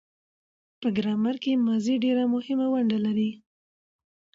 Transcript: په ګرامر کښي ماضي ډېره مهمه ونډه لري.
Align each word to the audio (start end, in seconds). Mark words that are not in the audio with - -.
په 0.79 0.87
ګرامر 0.97 1.35
کښي 1.43 1.53
ماضي 1.67 1.95
ډېره 2.03 2.23
مهمه 2.33 2.67
ونډه 2.71 2.97
لري. 3.05 3.31